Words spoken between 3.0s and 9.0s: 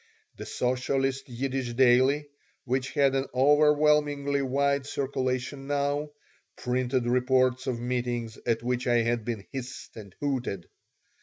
an overwhelmingly wide circulation now, printed reports of meetings at which